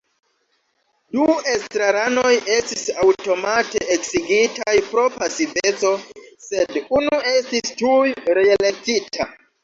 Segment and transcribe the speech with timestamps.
[1.15, 1.25] Du
[1.55, 5.91] estraranoj estis aŭtomate eksigitaj pro pasiveco,
[6.45, 8.01] sed unu estis tuj
[8.39, 9.29] reelektita.